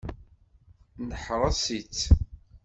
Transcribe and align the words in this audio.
Neḥreṣ-itt. 1.09 2.01